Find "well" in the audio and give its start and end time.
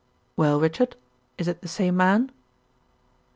0.35-0.59